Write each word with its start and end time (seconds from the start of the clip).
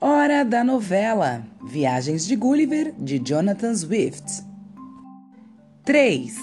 Hora 0.00 0.44
da 0.44 0.62
novela 0.62 1.44
Viagens 1.60 2.24
de 2.24 2.36
Gulliver, 2.36 2.94
de 2.96 3.18
Jonathan 3.18 3.74
Swift. 3.74 4.44
3. 5.84 6.36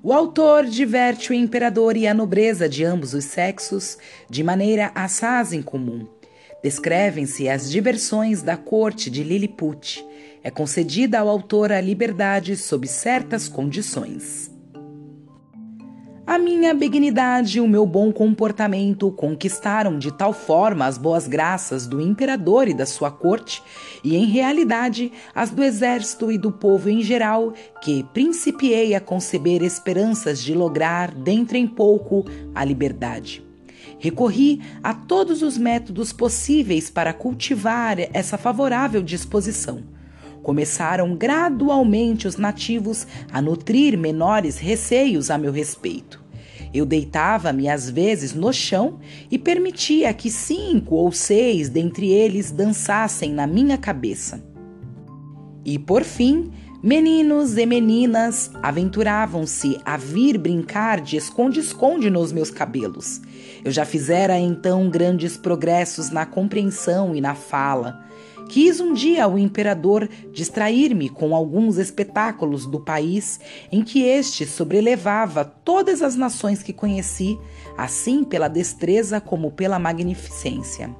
O 0.00 0.12
autor 0.12 0.64
diverte 0.64 1.32
o 1.32 1.34
imperador 1.34 1.96
e 1.96 2.06
a 2.06 2.14
nobreza 2.14 2.68
de 2.68 2.84
ambos 2.84 3.12
os 3.12 3.24
sexos 3.24 3.98
de 4.30 4.44
maneira 4.44 4.92
assaz 4.94 5.52
em 5.52 5.60
comum. 5.60 6.06
Descrevem-se 6.62 7.48
as 7.48 7.68
diversões 7.68 8.42
da 8.42 8.56
corte 8.56 9.10
de 9.10 9.24
Lilliput. 9.24 10.06
É 10.44 10.48
concedida 10.48 11.18
ao 11.18 11.28
autor 11.28 11.72
a 11.72 11.80
liberdade 11.80 12.56
sob 12.56 12.86
certas 12.86 13.48
condições. 13.48 14.53
A 16.26 16.38
minha 16.38 16.72
benignidade 16.72 17.58
e 17.58 17.60
o 17.60 17.68
meu 17.68 17.84
bom 17.84 18.10
comportamento 18.10 19.10
conquistaram 19.12 19.98
de 19.98 20.10
tal 20.10 20.32
forma 20.32 20.86
as 20.86 20.96
boas 20.96 21.28
graças 21.28 21.86
do 21.86 22.00
imperador 22.00 22.66
e 22.66 22.72
da 22.72 22.86
sua 22.86 23.10
corte, 23.10 23.62
e 24.02 24.16
em 24.16 24.24
realidade 24.24 25.12
as 25.34 25.50
do 25.50 25.62
exército 25.62 26.32
e 26.32 26.38
do 26.38 26.50
povo 26.50 26.88
em 26.88 27.02
geral, 27.02 27.52
que 27.82 28.02
principiei 28.14 28.94
a 28.94 29.00
conceber 29.00 29.62
esperanças 29.62 30.42
de 30.42 30.54
lograr, 30.54 31.12
dentro 31.12 31.58
em 31.58 31.66
pouco, 31.66 32.24
a 32.54 32.64
liberdade. 32.64 33.44
Recorri 33.98 34.62
a 34.82 34.94
todos 34.94 35.42
os 35.42 35.58
métodos 35.58 36.10
possíveis 36.10 36.88
para 36.88 37.12
cultivar 37.12 37.98
essa 38.14 38.38
favorável 38.38 39.02
disposição 39.02 39.93
começaram 40.44 41.16
gradualmente 41.16 42.28
os 42.28 42.36
nativos 42.36 43.06
a 43.32 43.42
nutrir 43.42 43.98
menores 43.98 44.58
receios 44.58 45.30
a 45.30 45.38
meu 45.38 45.50
respeito. 45.50 46.22
Eu 46.72 46.84
deitava-me 46.84 47.68
às 47.68 47.88
vezes 47.88 48.34
no 48.34 48.52
chão 48.52 48.98
e 49.30 49.38
permitia 49.38 50.12
que 50.12 50.30
cinco 50.30 50.96
ou 50.96 51.10
seis 51.10 51.68
dentre 51.68 52.10
eles 52.10 52.50
dançassem 52.50 53.32
na 53.32 53.46
minha 53.46 53.78
cabeça. 53.78 54.44
E 55.64 55.78
por 55.78 56.04
fim, 56.04 56.50
meninos 56.82 57.56
e 57.56 57.64
meninas 57.64 58.50
aventuravam-se 58.62 59.80
a 59.82 59.96
vir 59.96 60.36
brincar 60.36 61.00
de 61.00 61.16
esconde-esconde 61.16 62.10
nos 62.10 62.32
meus 62.32 62.50
cabelos. 62.50 63.22
Eu 63.64 63.70
já 63.70 63.86
fizera 63.86 64.38
então 64.38 64.90
grandes 64.90 65.38
progressos 65.38 66.10
na 66.10 66.26
compreensão 66.26 67.14
e 67.16 67.20
na 67.20 67.34
fala. 67.34 68.03
Quis 68.48 68.78
um 68.78 68.92
dia 68.92 69.26
o 69.26 69.38
imperador 69.38 70.08
distrair-me 70.32 71.08
com 71.08 71.34
alguns 71.34 71.78
espetáculos 71.78 72.66
do 72.66 72.78
país 72.78 73.40
em 73.72 73.82
que 73.82 74.02
este 74.02 74.46
sobrelevava 74.46 75.44
todas 75.44 76.02
as 76.02 76.14
nações 76.14 76.62
que 76.62 76.72
conheci, 76.72 77.38
assim 77.76 78.22
pela 78.22 78.48
destreza 78.48 79.20
como 79.20 79.50
pela 79.50 79.78
magnificência. 79.78 80.94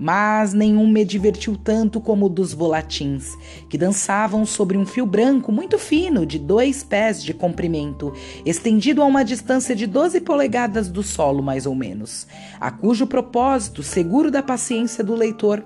Mas 0.00 0.54
nenhum 0.54 0.86
me 0.86 1.04
divertiu 1.04 1.56
tanto 1.56 2.00
como 2.00 2.26
o 2.26 2.28
dos 2.28 2.54
volatins, 2.54 3.36
que 3.68 3.76
dançavam 3.76 4.46
sobre 4.46 4.78
um 4.78 4.86
fio 4.86 5.04
branco 5.04 5.50
muito 5.50 5.76
fino, 5.76 6.24
de 6.24 6.38
dois 6.38 6.84
pés 6.84 7.20
de 7.20 7.34
comprimento, 7.34 8.12
estendido 8.46 9.02
a 9.02 9.06
uma 9.06 9.24
distância 9.24 9.74
de 9.74 9.88
12 9.88 10.20
polegadas 10.20 10.88
do 10.88 11.02
solo, 11.02 11.42
mais 11.42 11.66
ou 11.66 11.74
menos, 11.74 12.28
a 12.60 12.70
cujo 12.70 13.08
propósito, 13.08 13.82
seguro 13.82 14.30
da 14.30 14.40
paciência 14.40 15.02
do 15.02 15.16
leitor, 15.16 15.64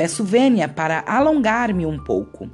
Peço 0.00 0.24
vênia 0.24 0.66
para 0.66 1.04
alongar-me 1.06 1.84
um 1.84 2.02
pouco. 2.02 2.48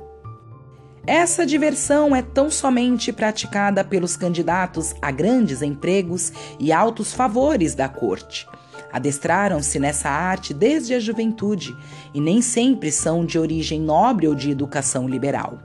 Essa 1.06 1.46
diversão 1.46 2.16
é 2.16 2.20
tão 2.20 2.50
somente 2.50 3.12
praticada 3.12 3.84
pelos 3.84 4.16
candidatos 4.16 4.96
a 5.00 5.12
grandes 5.12 5.62
empregos 5.62 6.32
e 6.58 6.72
altos 6.72 7.12
favores 7.12 7.72
da 7.72 7.88
corte. 7.88 8.48
Adestraram-se 8.92 9.78
nessa 9.78 10.10
arte 10.10 10.52
desde 10.52 10.94
a 10.94 10.98
juventude 10.98 11.72
e 12.12 12.20
nem 12.20 12.42
sempre 12.42 12.90
são 12.90 13.24
de 13.24 13.38
origem 13.38 13.80
nobre 13.80 14.26
ou 14.26 14.34
de 14.34 14.50
educação 14.50 15.08
liberal. 15.08 15.56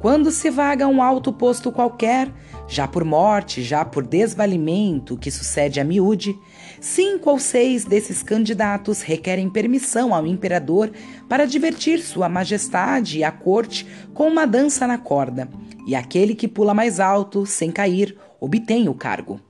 Quando 0.00 0.32
se 0.32 0.50
vaga 0.50 0.88
um 0.88 1.00
alto 1.00 1.32
posto 1.32 1.70
qualquer, 1.70 2.32
já 2.66 2.88
por 2.88 3.04
morte, 3.04 3.62
já 3.62 3.84
por 3.84 4.04
desvalimento, 4.04 5.16
que 5.16 5.30
sucede 5.30 5.78
a 5.78 5.84
miúde, 5.84 6.34
cinco 6.80 7.30
ou 7.30 7.38
seis 7.38 7.84
desses 7.84 8.22
candidatos 8.22 9.02
requerem 9.02 9.50
permissão 9.50 10.14
ao 10.14 10.26
imperador 10.26 10.90
para 11.28 11.44
divertir 11.44 12.00
Sua 12.00 12.28
Majestade 12.28 13.18
e 13.18 13.24
a 13.24 13.30
corte 13.30 13.86
com 14.14 14.26
uma 14.26 14.46
dança 14.46 14.86
na 14.86 14.96
corda, 14.96 15.48
e 15.86 15.94
aquele 15.94 16.34
que 16.34 16.48
pula 16.48 16.72
mais 16.72 16.98
alto, 16.98 17.44
sem 17.44 17.70
cair, 17.70 18.16
obtém 18.40 18.88
o 18.88 18.94
cargo. 18.94 19.40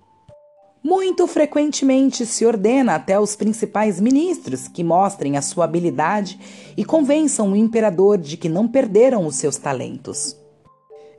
Muito 0.83 1.27
frequentemente 1.27 2.25
se 2.25 2.47
ordena 2.47 2.95
até 2.95 3.15
aos 3.15 3.37
principais 3.37 4.01
ministros 4.01 4.67
que 4.67 4.83
mostrem 4.83 5.37
a 5.37 5.43
sua 5.43 5.65
habilidade 5.67 6.41
e 6.75 6.85
convençam 6.85 7.53
o 7.53 7.57
imperador 7.57 8.17
de 8.17 8.37
que 8.39 8.49
não 8.49 8.67
perderam 8.67 9.27
os 9.27 9.37
seus 9.37 9.59
talentos. 9.59 10.35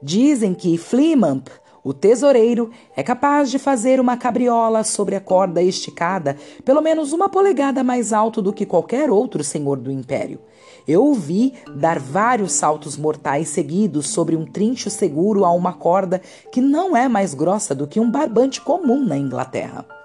Dizem 0.01 0.55
que 0.55 0.79
Flimamp, 0.79 1.47
o 1.83 1.93
tesoureiro, 1.93 2.69
é 2.95 3.01
capaz 3.01 3.49
de 3.49 3.57
fazer 3.57 3.99
uma 3.99 4.17
cabriola 4.17 4.83
sobre 4.83 5.15
a 5.15 5.21
corda 5.21 5.61
esticada, 5.61 6.37
pelo 6.63 6.81
menos 6.81 7.11
uma 7.11 7.27
polegada 7.27 7.83
mais 7.83 8.13
alto 8.13 8.41
do 8.41 8.53
que 8.53 8.65
qualquer 8.65 9.09
outro 9.09 9.43
senhor 9.43 9.77
do 9.77 9.91
império. 9.91 10.39
Eu 10.87 11.05
o 11.05 11.13
vi 11.13 11.53
dar 11.75 11.99
vários 11.99 12.53
saltos 12.53 12.97
mortais 12.97 13.49
seguidos 13.49 14.09
sobre 14.09 14.35
um 14.35 14.45
trincho 14.45 14.89
seguro 14.89 15.45
a 15.45 15.51
uma 15.51 15.73
corda 15.73 16.21
que 16.51 16.61
não 16.61 16.95
é 16.95 17.07
mais 17.07 17.33
grossa 17.33 17.75
do 17.75 17.87
que 17.87 17.99
um 17.99 18.09
barbante 18.09 18.61
comum 18.61 19.03
na 19.05 19.17
Inglaterra. 19.17 20.00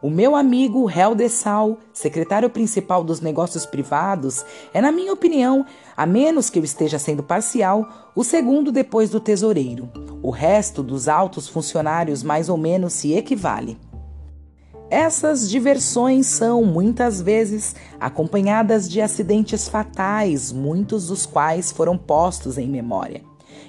O 0.00 0.08
meu 0.08 0.36
amigo 0.36 0.88
Heldessal, 0.88 1.78
secretário 1.92 2.48
principal 2.48 3.02
dos 3.02 3.20
negócios 3.20 3.66
privados, 3.66 4.44
é, 4.72 4.80
na 4.80 4.92
minha 4.92 5.12
opinião, 5.12 5.66
a 5.96 6.06
menos 6.06 6.48
que 6.48 6.56
eu 6.56 6.62
esteja 6.62 7.00
sendo 7.00 7.20
parcial, 7.20 8.10
o 8.14 8.22
segundo 8.22 8.70
depois 8.70 9.10
do 9.10 9.18
tesoureiro. 9.18 9.90
O 10.22 10.30
resto 10.30 10.84
dos 10.84 11.08
altos 11.08 11.48
funcionários 11.48 12.22
mais 12.22 12.48
ou 12.48 12.56
menos 12.56 12.92
se 12.92 13.12
equivale. 13.12 13.76
Essas 14.88 15.50
diversões 15.50 16.26
são, 16.26 16.64
muitas 16.64 17.20
vezes, 17.20 17.74
acompanhadas 17.98 18.88
de 18.88 19.00
acidentes 19.00 19.66
fatais, 19.66 20.52
muitos 20.52 21.08
dos 21.08 21.26
quais 21.26 21.72
foram 21.72 21.98
postos 21.98 22.56
em 22.56 22.68
memória. 22.68 23.20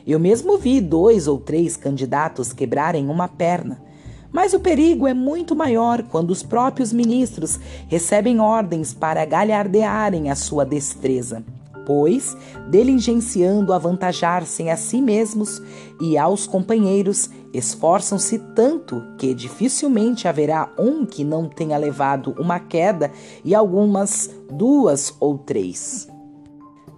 Eu 0.05 0.19
mesmo 0.19 0.59
vi 0.59 0.79
dois 0.79 1.27
ou 1.27 1.39
três 1.39 1.75
candidatos 1.75 2.53
quebrarem 2.53 3.09
uma 3.09 3.27
perna 3.27 3.88
mas 4.31 4.53
o 4.53 4.59
perigo 4.59 5.07
é 5.07 5.13
muito 5.13 5.55
maior 5.55 6.03
quando 6.03 6.31
os 6.31 6.43
próprios 6.43 6.93
ministros 6.93 7.59
recebem 7.87 8.39
ordens 8.39 8.93
para 8.93 9.25
galhardearem 9.25 10.29
a 10.29 10.35
sua 10.35 10.65
destreza, 10.65 11.43
pois, 11.85 12.37
diligenciando 12.69 13.73
avantajar-se 13.73 14.69
a 14.69 14.77
si 14.77 15.01
mesmos 15.01 15.61
e 15.99 16.17
aos 16.17 16.45
companheiros, 16.45 17.29
esforçam-se 17.53 18.37
tanto 18.53 19.03
que 19.17 19.33
dificilmente 19.33 20.27
haverá 20.27 20.71
um 20.77 21.05
que 21.05 21.23
não 21.23 21.49
tenha 21.49 21.77
levado 21.77 22.35
uma 22.37 22.59
queda 22.59 23.11
e 23.43 23.55
algumas 23.55 24.29
duas 24.51 25.15
ou 25.19 25.37
três 25.39 26.07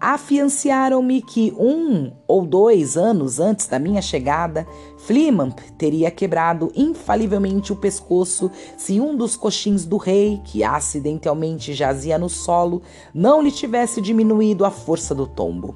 afianciaram-me 0.01 1.22
que 1.22 1.53
um 1.56 2.12
ou 2.28 2.44
dois 2.44 2.97
anos 2.97 3.39
antes 3.39 3.67
da 3.67 3.78
minha 3.78 4.01
chegada, 4.01 4.66
Flimamp 4.97 5.59
teria 5.78 6.09
quebrado 6.09 6.72
infalivelmente 6.75 7.72
o 7.72 7.75
pescoço 7.75 8.50
se 8.75 9.00
um 9.00 9.16
dos 9.16 9.35
coxins 9.35 9.85
do 9.85 9.97
rei, 9.97 10.41
que 10.44 10.63
acidentalmente 10.63 11.75
jazia 11.75 12.17
no 12.17 12.29
solo, 12.29 12.81
não 13.13 13.44
lhe 13.44 13.51
tivesse 13.51 14.01
diminuído 14.01 14.66
a 14.66 14.72
força 14.72 15.13
do 15.13 15.28
tombo. 15.28 15.75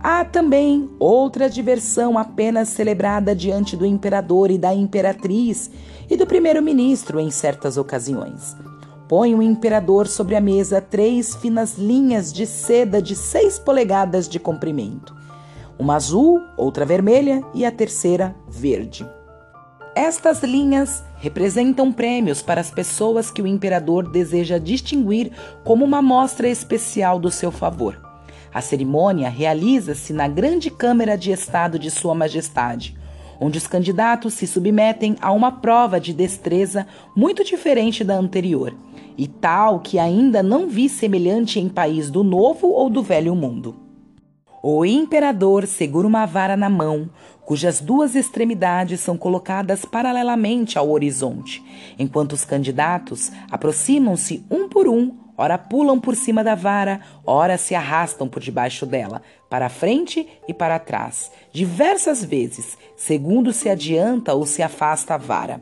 Há 0.00 0.24
também 0.24 0.88
outra 0.98 1.50
diversão 1.50 2.16
apenas 2.16 2.68
celebrada 2.68 3.34
diante 3.34 3.76
do 3.76 3.84
imperador 3.84 4.50
e 4.50 4.56
da 4.56 4.72
imperatriz 4.72 5.70
e 6.08 6.16
do 6.16 6.26
primeiro-ministro 6.26 7.20
em 7.20 7.30
certas 7.30 7.76
ocasiões 7.76 8.56
Põe 9.08 9.34
o 9.34 9.40
imperador 9.40 10.06
sobre 10.06 10.36
a 10.36 10.40
mesa 10.40 10.82
três 10.82 11.34
finas 11.34 11.78
linhas 11.78 12.30
de 12.30 12.44
seda 12.44 13.00
de 13.00 13.16
seis 13.16 13.58
polegadas 13.58 14.28
de 14.28 14.38
comprimento. 14.38 15.16
Uma 15.78 15.96
azul, 15.96 16.42
outra 16.58 16.84
vermelha 16.84 17.42
e 17.54 17.64
a 17.64 17.72
terceira 17.72 18.36
verde. 18.46 19.08
Estas 19.94 20.42
linhas 20.42 21.02
representam 21.16 21.90
prêmios 21.90 22.42
para 22.42 22.60
as 22.60 22.70
pessoas 22.70 23.30
que 23.30 23.40
o 23.40 23.46
imperador 23.46 24.10
deseja 24.10 24.58
distinguir 24.58 25.32
como 25.64 25.86
uma 25.86 26.02
mostra 26.02 26.46
especial 26.46 27.18
do 27.18 27.30
seu 27.30 27.50
favor. 27.50 27.98
A 28.52 28.60
cerimônia 28.60 29.30
realiza-se 29.30 30.12
na 30.12 30.28
Grande 30.28 30.70
Câmara 30.70 31.16
de 31.16 31.30
Estado 31.32 31.78
de 31.78 31.90
Sua 31.90 32.14
Majestade, 32.14 32.97
onde 33.40 33.58
os 33.58 33.66
candidatos 33.66 34.34
se 34.34 34.46
submetem 34.46 35.16
a 35.20 35.32
uma 35.32 35.52
prova 35.52 36.00
de 36.00 36.12
destreza 36.12 36.86
muito 37.14 37.44
diferente 37.44 38.02
da 38.02 38.14
anterior 38.14 38.74
e 39.16 39.26
tal 39.26 39.80
que 39.80 39.98
ainda 39.98 40.42
não 40.42 40.68
vi 40.68 40.88
semelhante 40.88 41.58
em 41.58 41.68
país 41.68 42.08
do 42.08 42.22
Novo 42.22 42.68
ou 42.68 42.88
do 42.88 43.02
Velho 43.02 43.34
Mundo. 43.34 43.74
O 44.62 44.84
imperador 44.84 45.66
segura 45.66 46.06
uma 46.06 46.26
vara 46.26 46.56
na 46.56 46.68
mão, 46.68 47.08
cujas 47.44 47.80
duas 47.80 48.14
extremidades 48.14 49.00
são 49.00 49.16
colocadas 49.16 49.84
paralelamente 49.84 50.78
ao 50.78 50.90
horizonte, 50.90 51.62
enquanto 51.98 52.32
os 52.32 52.44
candidatos 52.44 53.30
aproximam-se 53.50 54.44
um 54.50 54.68
por 54.68 54.88
um, 54.88 55.16
ora 55.36 55.56
pulam 55.56 56.00
por 56.00 56.14
cima 56.14 56.42
da 56.42 56.54
vara, 56.54 57.00
ora 57.24 57.56
se 57.56 57.74
arrastam 57.74 58.28
por 58.28 58.42
debaixo 58.42 58.84
dela, 58.84 59.22
para 59.48 59.68
frente 59.68 60.26
e 60.46 60.52
para 60.52 60.78
trás, 60.78 61.30
diversas 61.52 62.22
vezes, 62.24 62.76
segundo 62.96 63.52
se 63.52 63.68
adianta 63.68 64.34
ou 64.34 64.44
se 64.44 64.62
afasta 64.62 65.14
a 65.14 65.18
vara. 65.18 65.60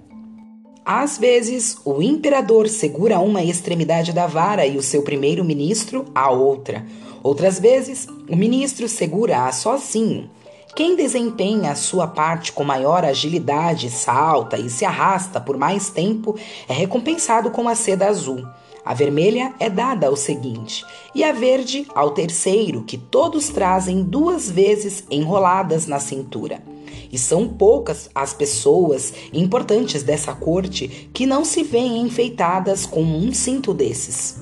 Às 0.85 1.19
vezes, 1.19 1.79
o 1.85 2.01
imperador 2.01 2.69
segura 2.69 3.19
uma 3.19 3.43
extremidade 3.43 4.13
da 4.13 4.27
vara 4.27 4.67
e 4.67 4.77
o 4.77 4.83
seu 4.83 5.03
primeiro-ministro 5.03 6.07
a 6.15 6.31
outra. 6.31 6.87
Outras 7.23 7.59
vezes, 7.59 8.07
o 8.29 8.37
ministro 8.37 8.89
segura-a 8.89 9.51
sozinho. 9.51 10.31
Quem 10.77 10.95
desempenha 10.95 11.73
a 11.73 11.75
sua 11.75 12.07
parte 12.07 12.53
com 12.53 12.63
maior 12.63 13.05
agilidade, 13.05 13.91
salta 13.91 14.59
e 14.59 14.71
se 14.71 14.85
arrasta 14.85 15.41
por 15.41 15.57
mais 15.57 15.91
tempo, 15.91 16.39
é 16.69 16.73
recompensado 16.73 17.51
com 17.51 17.67
a 17.67 17.75
seda 17.75 18.07
azul. 18.07 18.47
A 18.87 18.95
vermelha 18.95 19.53
é 19.59 19.69
dada 19.69 20.07
ao 20.07 20.15
seguinte, 20.15 20.85
e 21.13 21.25
a 21.25 21.33
verde 21.33 21.85
ao 21.93 22.13
terceiro, 22.13 22.85
que 22.85 22.97
todos 22.97 23.49
trazem 23.49 24.05
duas 24.05 24.49
vezes 24.49 25.03
enroladas 25.11 25.89
na 25.89 25.99
cintura. 25.99 26.63
E 27.11 27.19
são 27.19 27.49
poucas 27.49 28.09
as 28.15 28.33
pessoas 28.33 29.13
importantes 29.33 30.05
dessa 30.05 30.33
corte 30.35 31.11
que 31.13 31.27
não 31.27 31.45
se 31.45 31.65
veem 31.65 32.01
enfeitadas 32.01 32.87
com 32.87 33.03
um 33.03 33.35
cinto 33.35 33.75
desses. 33.75 34.37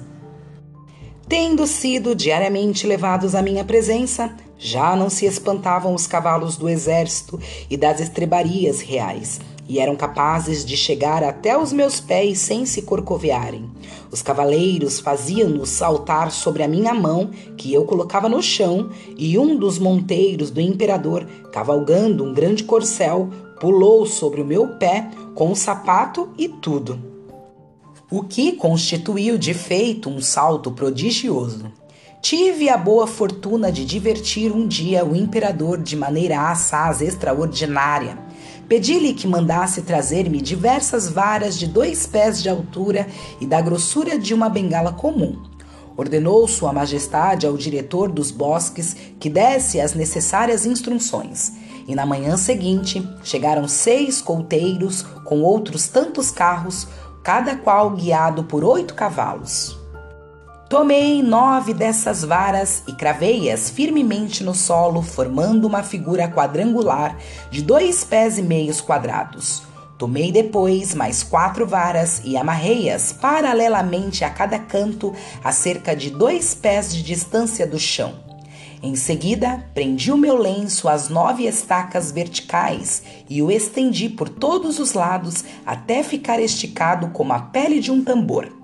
Tendo 1.27 1.67
sido 1.67 2.15
diariamente 2.15 2.87
levados 2.87 3.35
à 3.35 3.41
minha 3.41 3.65
presença, 3.65 4.37
já 4.59 4.95
não 4.95 5.09
se 5.09 5.25
espantavam 5.25 5.95
os 5.95 6.07
cavalos 6.07 6.59
do 6.59 6.69
exército 6.69 7.41
e 7.71 7.79
das 7.79 7.99
estrebarias 7.99 8.83
reais, 8.83 9.41
e 9.69 9.79
eram 9.79 9.97
capazes 9.97 10.65
de 10.65 10.77
chegar 10.77 11.23
até 11.23 11.57
os 11.57 11.73
meus 11.73 12.01
pés 12.01 12.39
sem 12.39 12.67
se 12.67 12.83
corcovearem. 12.83 13.71
Os 14.11 14.23
cavaleiros 14.23 15.01
faziam-nos 15.01 15.71
saltar 15.71 16.31
sobre 16.31 16.63
a 16.63 16.69
minha 16.69 16.95
mão, 16.95 17.31
que 17.57 17.73
eu 17.73 17.85
colocava 17.85 18.29
no 18.29 18.43
chão, 18.43 18.91
e 19.17 19.39
um 19.39 19.57
dos 19.57 19.79
monteiros 19.79 20.51
do 20.51 20.61
imperador, 20.61 21.27
cavalgando 21.53 22.25
um 22.25 22.35
grande 22.35 22.65
corcel, 22.65 23.31
pulou 23.61 24.07
sobre 24.07 24.41
o 24.41 24.45
meu 24.45 24.77
pé 24.79 25.11
com 25.35 25.51
o 25.51 25.57
sapato 25.57 26.29
e 26.37 26.49
tudo 26.49 27.15
o 28.17 28.23
que 28.23 28.53
constituiu 28.53 29.37
de 29.37 29.53
feito 29.53 30.09
um 30.09 30.21
salto 30.21 30.71
prodigioso. 30.71 31.73
Tive 32.23 32.69
a 32.69 32.77
boa 32.77 33.09
fortuna 33.09 33.73
de 33.73 33.85
divertir 33.85 34.53
um 34.53 34.69
dia 34.69 35.05
o 35.05 35.17
imperador 35.17 35.83
de 35.83 35.97
maneira 35.97 36.49
assaz 36.49 37.03
extraordinária. 37.03 38.17
Pedi-lhe 38.69 39.13
que 39.13 39.27
mandasse 39.27 39.83
trazer-me 39.83 40.41
diversas 40.41 41.09
varas 41.09 41.59
de 41.59 41.67
dois 41.67 42.07
pés 42.07 42.43
de 42.43 42.49
altura 42.49 43.07
e 43.41 43.47
da 43.47 43.61
grossura 43.61 44.19
de 44.19 44.33
uma 44.33 44.49
bengala 44.49 44.93
comum. 44.93 45.43
Ordenou 45.97 46.49
Sua 46.49 46.73
Majestade 46.73 47.47
ao 47.47 47.57
diretor 47.57 48.11
dos 48.11 48.31
bosques 48.31 48.97
que 49.21 49.31
desse 49.31 49.81
as 49.81 49.95
necessárias 49.95 50.67
instruções. 50.67 51.53
E 51.87 51.95
na 51.95 52.07
manhã 52.07 52.37
seguinte 52.37 53.07
chegaram 53.23 53.69
seis 53.69 54.21
couteiros 54.21 55.03
com 55.25 55.43
outros 55.43 55.87
tantos 55.87 56.31
carros 56.31 56.89
cada 57.23 57.57
qual 57.57 57.91
guiado 57.91 58.45
por 58.45 58.65
oito 58.65 58.95
cavalos. 58.95 59.84
Tomei 60.69 61.23
nove 61.23 61.75
dessas 61.75 62.25
varas 62.25 62.83
e 62.89 62.93
cravei-as 62.93 63.69
firmemente 63.69 64.43
no 64.43 64.55
solo, 64.55 65.03
formando 65.03 65.67
uma 65.67 65.83
figura 65.83 66.27
quadrangular 66.27 67.19
de 67.51 67.63
dois 67.63 68.03
pés 68.03 68.39
e 68.39 68.43
meios 68.43 68.81
quadrados. 68.81 69.63
Tomei 69.99 70.33
depois 70.33 70.95
mais 70.95 71.23
quatro 71.23 71.67
varas 71.67 72.23
e 72.25 72.37
amarrei-as 72.37 73.13
paralelamente 73.13 74.25
a 74.25 74.31
cada 74.31 74.59
canto, 74.59 75.15
a 75.45 75.53
cerca 75.53 75.95
de 75.95 76.11
dois 76.11 76.55
pés 76.55 76.95
de 76.95 77.03
distância 77.03 77.67
do 77.67 77.79
chão. 77.79 78.15
Em 78.83 78.97
seguida, 78.97 79.65
prendi 79.75 80.11
o 80.11 80.17
meu 80.17 80.37
lenço 80.37 80.89
às 80.89 81.11
nove 81.11 81.47
estacas 81.47 82.11
verticais 82.11 83.03
e 83.29 83.43
o 83.43 83.51
estendi 83.51 84.09
por 84.09 84.31
todos 84.31 84.79
os 84.79 84.95
lados 84.95 85.45
até 85.65 86.03
ficar 86.03 86.41
esticado 86.41 87.09
como 87.09 87.33
a 87.35 87.39
pele 87.39 87.81
de 87.81 87.91
um 87.91 88.03
tambor. 88.03 88.64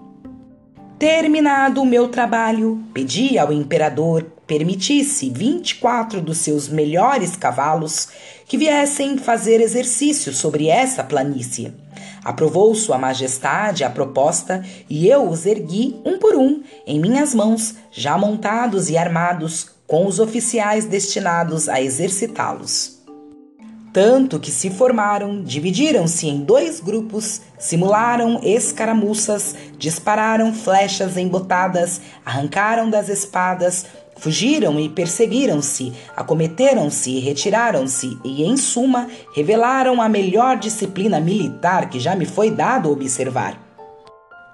Terminado 1.01 1.81
o 1.81 1.87
meu 1.87 2.09
trabalho, 2.09 2.85
pedi 2.93 3.39
ao 3.39 3.51
imperador 3.51 4.23
permitisse 4.47 5.31
24 5.31 6.21
dos 6.21 6.37
seus 6.37 6.69
melhores 6.69 7.37
cavalos 7.37 8.09
que 8.47 8.59
viessem 8.59 9.17
fazer 9.17 9.63
exercício 9.63 10.31
sobre 10.31 10.67
essa 10.67 11.03
planície. 11.03 11.73
Aprovou 12.23 12.75
Sua 12.75 12.99
Majestade 12.99 13.83
a 13.83 13.89
proposta 13.89 14.63
e 14.91 15.09
eu 15.09 15.27
os 15.27 15.47
ergui 15.47 15.99
um 16.05 16.19
por 16.19 16.37
um 16.37 16.63
em 16.87 17.01
minhas 17.01 17.35
mãos, 17.35 17.77
já 17.91 18.19
montados 18.19 18.91
e 18.91 18.99
armados, 18.99 19.71
com 19.87 20.07
os 20.07 20.21
oficiais 20.21 20.85
destinados 20.85 21.67
a 21.67 21.81
exercitá-los. 21.81 23.00
Tanto 23.93 24.39
que 24.39 24.53
se 24.53 24.71
formaram, 24.71 25.43
dividiram-se 25.43 26.29
em 26.29 26.45
dois 26.45 26.79
grupos, 26.79 27.41
simularam 27.59 28.41
escaramuças, 28.45 29.57
dispararam 29.77 30.55
flechas 30.55 31.17
embotadas, 31.17 32.01
arrancaram 32.25 32.89
das 32.89 33.09
espadas, 33.09 33.85
fugiram 34.17 34.79
e 34.79 34.89
perseguiram-se, 34.89 35.93
acometeram-se 36.17 37.11
e 37.11 37.19
retiraram-se, 37.19 38.17
e, 38.25 38.45
em 38.45 38.57
suma, 38.57 39.09
revelaram 39.35 40.01
a 40.01 40.09
melhor 40.09 40.57
disciplina 40.57 41.19
militar 41.19 41.91
que 41.91 41.99
já 41.99 42.15
me 42.15 42.27
foi 42.27 42.49
dado 42.49 42.93
observar. 42.93 43.70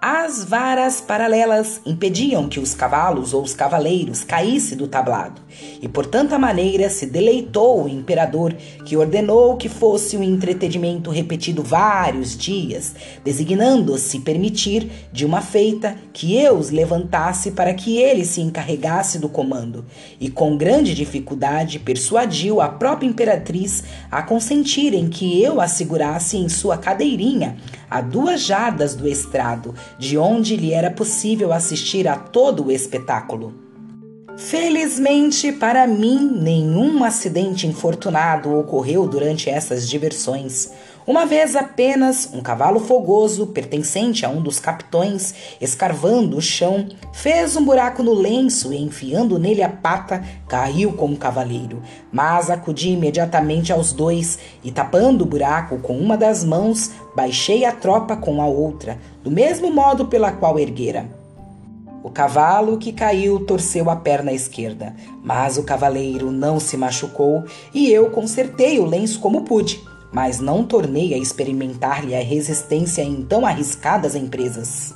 As 0.08 0.44
varas 0.44 1.00
paralelas 1.00 1.80
impediam 1.84 2.48
que 2.48 2.60
os 2.60 2.76
cavalos 2.76 3.34
ou 3.34 3.42
os 3.42 3.54
cavaleiros 3.54 4.22
caíssem 4.22 4.78
do 4.78 4.86
tablado, 4.86 5.42
e 5.82 5.88
por 5.88 6.06
tanta 6.06 6.38
maneira 6.38 6.88
se 6.88 7.06
deleitou 7.06 7.82
o 7.82 7.88
imperador 7.88 8.54
que 8.84 8.96
ordenou 8.96 9.56
que 9.56 9.68
fosse 9.68 10.16
um 10.16 10.22
entretenimento 10.22 11.10
repetido 11.10 11.60
vários 11.60 12.38
dias, 12.38 12.94
designando-se 13.24 14.20
permitir 14.20 14.88
de 15.12 15.26
uma 15.26 15.40
feita 15.40 15.96
que 16.12 16.36
eu 16.36 16.56
os 16.56 16.70
levantasse 16.70 17.50
para 17.50 17.74
que 17.74 17.98
ele 17.98 18.24
se 18.24 18.40
encarregasse 18.40 19.18
do 19.18 19.28
comando, 19.28 19.84
e 20.20 20.30
com 20.30 20.56
grande 20.56 20.94
dificuldade 20.94 21.80
persuadiu 21.80 22.60
a 22.60 22.68
própria 22.68 23.08
imperatriz 23.08 23.82
a 24.08 24.22
consentir 24.22 24.94
em 24.94 25.08
que 25.08 25.42
eu 25.42 25.60
a 25.60 25.66
segurasse 25.66 26.36
em 26.36 26.48
sua 26.48 26.78
cadeirinha 26.78 27.56
a 27.90 28.00
duas 28.00 28.42
jardas 28.42 28.94
do 28.94 29.06
estrado, 29.08 29.74
de 29.98 30.18
onde 30.18 30.56
lhe 30.56 30.73
era 30.73 30.90
possível 30.90 31.52
assistir 31.52 32.06
a 32.09 32.16
todo 32.16 32.66
o 32.66 32.70
espetáculo. 32.70 33.65
Felizmente 34.38 35.50
para 35.50 35.87
mim, 35.87 36.31
nenhum 36.31 37.02
acidente 37.02 37.66
infortunado 37.66 38.55
ocorreu 38.55 39.07
durante 39.09 39.49
essas 39.49 39.88
diversões. 39.88 40.71
Uma 41.07 41.25
vez 41.25 41.57
apenas, 41.57 42.28
um 42.35 42.43
cavalo 42.43 42.78
fogoso, 42.78 43.47
pertencente 43.47 44.26
a 44.26 44.28
um 44.28 44.43
dos 44.43 44.61
capitões, 44.61 45.35
escarvando 45.59 46.37
o 46.37 46.43
chão, 46.43 46.87
fez 47.14 47.57
um 47.57 47.64
buraco 47.64 48.02
no 48.02 48.12
lenço 48.12 48.75
e, 48.75 48.83
enfiando 48.83 49.38
nele 49.38 49.62
a 49.62 49.71
pata, 49.71 50.23
caiu 50.47 50.93
com 50.93 51.07
o 51.07 51.16
cavaleiro. 51.16 51.83
Mas 52.12 52.50
acudi 52.50 52.90
imediatamente 52.90 53.73
aos 53.73 53.95
dois 53.95 54.38
e, 54.62 54.71
tapando 54.71 55.23
o 55.23 55.26
buraco 55.26 55.78
com 55.78 55.97
uma 55.97 56.16
das 56.16 56.45
mãos, 56.45 56.90
baixei 57.14 57.64
a 57.64 57.73
tropa 57.73 58.16
com 58.16 58.43
a 58.43 58.47
outra, 58.47 58.99
do 59.25 59.31
mesmo 59.31 59.71
modo 59.71 60.07
pela 60.07 60.31
qual 60.31 60.59
erguera. 60.59 61.15
O 62.06 62.10
cavalo 62.10 62.78
que 62.78 62.92
caiu 62.92 63.40
torceu 63.40 63.90
a 63.90 63.96
perna 63.96 64.32
esquerda, 64.32 64.94
mas 65.25 65.58
o 65.58 65.64
cavaleiro 65.64 66.30
não 66.30 66.60
se 66.60 66.76
machucou 66.76 67.42
e 67.75 67.90
eu 67.90 68.10
consertei 68.10 68.78
o 68.78 68.84
lenço 68.84 69.18
como 69.18 69.42
pude 69.42 69.82
mas 70.12 70.38
não 70.38 70.64
tornei 70.64 71.12
a 71.12 71.18
experimentar-lhe 71.18 72.14
a 72.14 72.22
resistência 72.22 73.02
em 73.02 73.22
tão 73.22 73.44
arriscadas 73.44 74.14
empresas. 74.14 74.94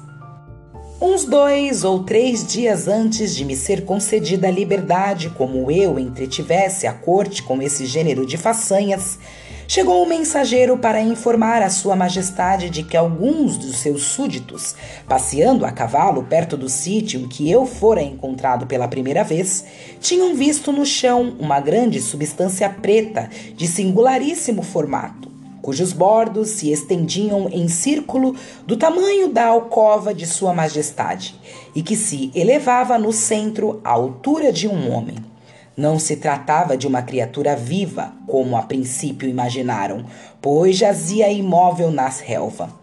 Uns 1.02 1.24
dois 1.24 1.82
ou 1.82 2.04
três 2.04 2.46
dias 2.46 2.86
antes 2.86 3.34
de 3.34 3.44
me 3.44 3.56
ser 3.56 3.84
concedida 3.84 4.46
a 4.46 4.50
liberdade, 4.50 5.30
como 5.30 5.68
eu 5.68 5.98
entretivesse 5.98 6.86
a 6.86 6.92
corte 6.94 7.42
com 7.42 7.60
esse 7.60 7.86
gênero 7.86 8.24
de 8.24 8.36
façanhas, 8.36 9.18
chegou 9.70 10.02
um 10.02 10.08
mensageiro 10.08 10.76
para 10.76 11.00
informar 11.00 11.62
a 11.62 11.70
Sua 11.70 11.94
Majestade 11.94 12.68
de 12.68 12.82
que 12.82 12.96
alguns 12.96 13.56
dos 13.56 13.76
seus 13.76 14.02
súditos, 14.02 14.74
passeando 15.06 15.64
a 15.64 15.70
cavalo 15.70 16.24
perto 16.24 16.56
do 16.56 16.68
sítio 16.68 17.20
em 17.20 17.28
que 17.28 17.48
eu 17.48 17.64
fora 17.64 18.02
encontrado 18.02 18.66
pela 18.66 18.88
primeira 18.88 19.22
vez, 19.22 19.64
tinham 20.00 20.34
visto 20.34 20.72
no 20.72 20.84
chão 20.84 21.36
uma 21.38 21.60
grande 21.60 22.00
substância 22.00 22.68
preta 22.68 23.30
de 23.56 23.68
singularíssimo 23.68 24.64
formato 24.64 25.30
cujos 25.62 25.92
bordos 25.92 26.48
se 26.48 26.72
estendiam 26.72 27.48
em 27.52 27.68
círculo 27.68 28.34
do 28.66 28.78
tamanho 28.78 29.28
da 29.28 29.44
alcova 29.44 30.12
de 30.12 30.26
Sua 30.26 30.54
Majestade 30.54 31.34
e 31.76 31.82
que 31.82 31.94
se 31.94 32.32
elevava 32.34 32.98
no 32.98 33.12
centro 33.12 33.78
à 33.84 33.90
altura 33.90 34.50
de 34.50 34.66
um 34.66 34.90
homem. 34.90 35.29
Não 35.76 35.98
se 35.98 36.16
tratava 36.16 36.76
de 36.76 36.86
uma 36.86 37.02
criatura 37.02 37.56
viva, 37.56 38.12
como 38.26 38.56
a 38.56 38.62
princípio 38.62 39.28
imaginaram, 39.28 40.04
pois 40.42 40.76
jazia 40.76 41.30
imóvel 41.30 41.90
nas 41.90 42.20
relva. 42.20 42.78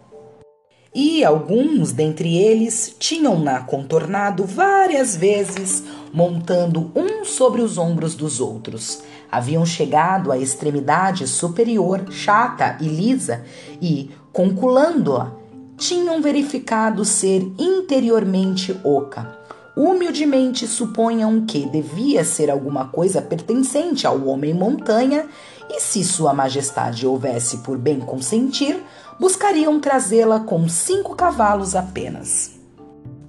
e 0.96 1.24
alguns 1.24 1.92
dentre 1.92 2.36
eles 2.38 2.96
tinham-na 2.98 3.60
contornado 3.60 4.46
várias 4.46 5.16
vezes, 5.16 5.84
montando 6.12 6.92
um 6.96 7.24
sobre 7.24 7.62
os 7.62 7.78
ombros 7.78 8.16
dos 8.16 8.40
outros. 8.40 9.04
Haviam 9.32 9.64
chegado 9.64 10.32
à 10.32 10.40
extremidade 10.40 11.28
superior, 11.28 12.06
chata 12.10 12.78
e 12.82 12.88
lisa, 12.88 13.46
e, 13.80 14.10
conculando-a, 14.34 15.32
tinham 15.78 16.20
verificado 16.20 17.06
ser 17.06 17.44
interiormente 17.60 18.76
oca. 18.84 19.38
Humildemente 19.78 20.66
suponham 20.68 21.46
que 21.46 21.68
devia 21.70 22.24
ser 22.24 22.50
alguma 22.50 22.88
coisa 22.88 23.22
pertencente 23.22 24.08
ao 24.08 24.26
homem 24.26 24.52
montanha, 24.52 25.28
e 25.70 25.80
se 25.80 26.04
Sua 26.04 26.34
Majestade 26.34 27.06
houvesse 27.06 27.58
por 27.58 27.78
bem 27.78 28.00
consentir, 28.00 28.82
buscariam 29.20 29.80
trazê-la 29.80 30.40
com 30.40 30.68
cinco 30.68 31.16
cavalos 31.16 31.76
apenas. 31.76 32.54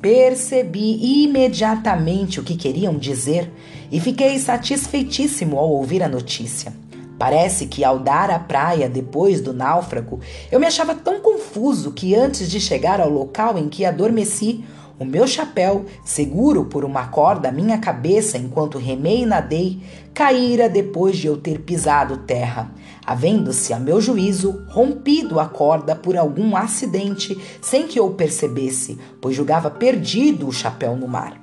Percebi 0.00 1.23
imediatamente 1.23 2.40
o 2.40 2.43
que 2.43 2.57
queriam 2.57 2.97
dizer 2.97 3.52
e 3.93 4.00
fiquei 4.00 4.38
satisfeitíssimo 4.38 5.59
ao 5.59 5.69
ouvir 5.69 6.02
a 6.02 6.09
notícia. 6.09 6.73
Parece 7.19 7.67
que 7.67 7.85
ao 7.85 7.99
dar 7.99 8.31
à 8.31 8.38
praia 8.38 8.88
depois 8.88 9.43
do 9.43 9.52
náufrago, 9.52 10.19
eu 10.50 10.59
me 10.59 10.67
achava 10.67 10.95
tão 10.95 11.21
confuso 11.21 11.93
que 11.93 12.14
antes 12.14 12.50
de 12.50 12.59
chegar 12.59 13.02
ao 13.02 13.11
local 13.11 13.59
em 13.59 13.69
que 13.69 13.85
adormeci, 13.85 14.64
o 14.99 15.05
meu 15.05 15.26
chapéu, 15.26 15.87
seguro 16.05 16.64
por 16.64 16.85
uma 16.85 17.07
corda 17.07 17.49
à 17.49 17.52
minha 17.52 17.78
cabeça 17.78 18.37
enquanto 18.37 18.78
remei 18.78 19.23
e 19.23 19.26
nadei, 19.26 19.81
caíra 20.12 20.69
depois 20.69 21.17
de 21.17 21.28
eu 21.28 21.37
ter 21.37 21.61
pisado 21.61 22.17
terra, 22.19 22.71
havendo-se, 23.07 23.73
a 23.73 23.78
meu 23.78 24.00
juízo, 24.00 24.64
rompido 24.69 25.38
a 25.38 25.47
corda 25.47 25.95
por 25.95 26.17
algum 26.17 26.57
acidente 26.57 27.38
sem 27.62 27.87
que 27.87 28.00
eu 28.00 28.11
percebesse, 28.11 28.99
pois 29.21 29.37
julgava 29.37 29.71
perdido 29.71 30.49
o 30.49 30.52
chapéu 30.52 30.97
no 30.97 31.07
mar. 31.07 31.40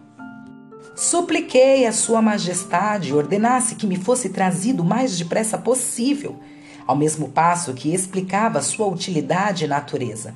Supliquei 0.94 1.86
a 1.86 1.92
Sua 1.92 2.22
Majestade 2.22 3.14
ordenasse 3.14 3.76
que 3.76 3.88
me 3.88 3.98
fosse 3.98 4.30
trazido 4.30 4.84
o 4.84 4.86
mais 4.86 5.18
depressa 5.18 5.58
possível, 5.58 6.40
ao 6.86 6.96
mesmo 6.96 7.30
passo 7.30 7.74
que 7.74 7.94
explicava 7.94 8.62
sua 8.62 8.88
utilidade 8.88 9.66
e 9.66 9.68
natureza. 9.68 10.36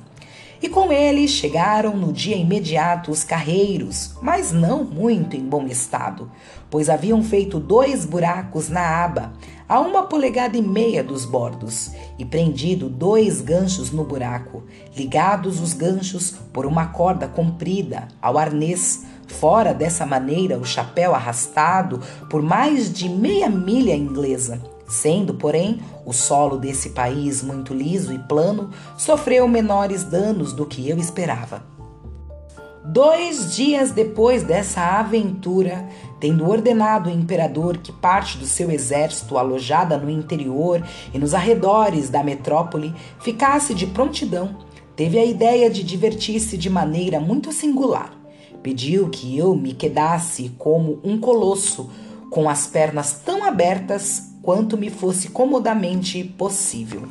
E 0.62 0.68
com 0.68 0.92
ele 0.92 1.26
chegaram 1.26 1.96
no 1.96 2.12
dia 2.12 2.36
imediato 2.36 3.10
os 3.10 3.24
carreiros, 3.24 4.14
mas 4.20 4.52
não 4.52 4.84
muito 4.84 5.34
em 5.34 5.40
bom 5.40 5.66
estado, 5.66 6.30
pois 6.68 6.90
haviam 6.90 7.22
feito 7.22 7.58
dois 7.58 8.04
buracos 8.04 8.68
na 8.68 9.02
aba, 9.02 9.32
a 9.66 9.80
uma 9.80 10.02
polegada 10.02 10.58
e 10.58 10.62
meia 10.62 11.02
dos 11.02 11.24
bordos, 11.24 11.92
e 12.18 12.26
prendido 12.26 12.90
dois 12.90 13.40
ganchos 13.40 13.90
no 13.90 14.04
buraco, 14.04 14.62
ligados 14.94 15.60
os 15.60 15.72
ganchos 15.72 16.34
por 16.52 16.66
uma 16.66 16.88
corda 16.88 17.26
comprida 17.26 18.08
ao 18.20 18.36
arnês. 18.36 19.06
Fora 19.28 19.72
dessa 19.72 20.04
maneira 20.04 20.58
o 20.58 20.64
chapéu 20.64 21.14
arrastado 21.14 22.00
por 22.28 22.42
mais 22.42 22.92
de 22.92 23.08
meia 23.08 23.48
milha 23.48 23.94
inglesa 23.94 24.60
Sendo, 24.90 25.34
porém, 25.34 25.78
o 26.04 26.12
solo 26.12 26.58
desse 26.58 26.90
país 26.90 27.44
muito 27.44 27.72
liso 27.72 28.12
e 28.12 28.18
plano, 28.18 28.70
sofreu 28.98 29.46
menores 29.46 30.02
danos 30.02 30.52
do 30.52 30.66
que 30.66 30.90
eu 30.90 30.98
esperava. 30.98 31.62
Dois 32.84 33.54
dias 33.54 33.92
depois 33.92 34.42
dessa 34.42 34.80
aventura, 34.98 35.88
tendo 36.18 36.48
ordenado 36.48 37.08
o 37.08 37.12
imperador 37.12 37.76
que 37.76 37.92
parte 37.92 38.36
do 38.36 38.46
seu 38.46 38.68
exército 38.68 39.38
alojada 39.38 39.96
no 39.96 40.10
interior 40.10 40.84
e 41.14 41.18
nos 41.20 41.34
arredores 41.34 42.10
da 42.10 42.24
metrópole 42.24 42.92
ficasse 43.20 43.74
de 43.74 43.86
prontidão, 43.86 44.56
teve 44.96 45.20
a 45.20 45.24
ideia 45.24 45.70
de 45.70 45.84
divertir-se 45.84 46.56
de 46.56 46.68
maneira 46.68 47.20
muito 47.20 47.52
singular. 47.52 48.12
Pediu 48.60 49.08
que 49.08 49.38
eu 49.38 49.54
me 49.54 49.72
quedasse 49.72 50.48
como 50.58 50.98
um 51.04 51.16
colosso, 51.16 51.88
com 52.28 52.48
as 52.48 52.66
pernas 52.66 53.12
tão 53.24 53.44
abertas 53.44 54.29
quanto 54.50 54.76
me 54.76 54.90
fosse 54.90 55.28
comodamente 55.28 56.24
possível. 56.24 57.06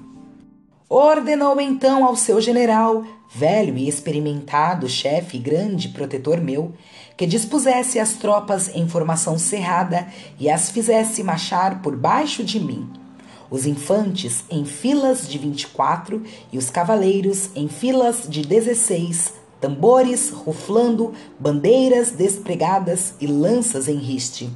Ordenou 0.90 1.62
então 1.62 2.04
ao 2.04 2.14
seu 2.14 2.42
general, 2.42 3.06
velho 3.34 3.78
e 3.78 3.88
experimentado 3.88 4.90
chefe 4.90 5.38
e 5.38 5.40
grande 5.40 5.88
protetor 5.88 6.42
meu, 6.42 6.74
que 7.16 7.26
dispusesse 7.26 7.98
as 7.98 8.12
tropas 8.12 8.76
em 8.76 8.90
formação 8.90 9.40
cerrada 9.40 10.06
e 10.38 10.50
as 10.50 10.70
fizesse 10.70 11.24
marchar 11.24 11.82
por 11.82 11.96
baixo 11.96 12.44
de 12.44 12.60
mim. 12.60 12.90
Os 13.50 13.66
infantes 13.66 14.44
em 14.52 14.66
filas 14.66 15.26
de 15.26 15.38
vinte 15.38 15.62
e 15.62 15.68
quatro 15.68 16.22
e 16.52 16.58
os 16.58 16.70
cavaleiros 16.70 17.52
em 17.56 17.70
filas 17.70 18.26
de 18.28 18.42
dezesseis, 18.42 19.34
tambores 19.62 20.30
ruflando, 20.30 21.14
bandeiras 21.40 22.12
despregadas 22.12 23.14
e 23.18 23.28
lanças 23.28 23.88
em 23.88 23.96
riste. 23.96 24.50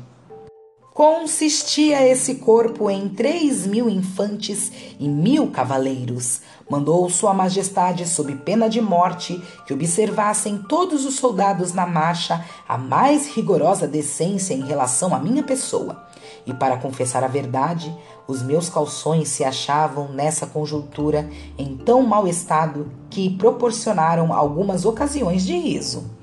Consistia 0.93 2.07
esse 2.07 2.35
corpo 2.35 2.87
em 2.87 3.09
três 3.09 3.65
mil 3.65 3.89
infantes 3.89 4.71
e 4.99 5.09
mil 5.09 5.47
cavaleiros. 5.47 6.41
Mandou 6.69 7.09
Sua 7.09 7.33
Majestade, 7.33 8.07
sob 8.07 8.35
pena 8.35 8.69
de 8.69 8.79
morte, 8.79 9.43
que 9.65 9.73
observassem 9.73 10.59
todos 10.69 11.03
os 11.03 11.15
soldados 11.15 11.73
na 11.73 11.87
marcha 11.87 12.45
a 12.69 12.77
mais 12.77 13.27
rigorosa 13.27 13.87
decência 13.87 14.53
em 14.53 14.61
relação 14.61 15.15
à 15.15 15.19
minha 15.19 15.41
pessoa. 15.41 16.05
E 16.45 16.53
para 16.53 16.77
confessar 16.77 17.23
a 17.23 17.27
verdade, 17.27 17.91
os 18.27 18.43
meus 18.43 18.69
calções 18.69 19.29
se 19.29 19.43
achavam 19.43 20.09
nessa 20.09 20.45
conjuntura 20.45 21.27
em 21.57 21.75
tão 21.75 22.03
mau 22.03 22.27
estado 22.27 22.91
que 23.09 23.31
proporcionaram 23.31 24.31
algumas 24.31 24.85
ocasiões 24.85 25.43
de 25.43 25.57
riso. 25.57 26.22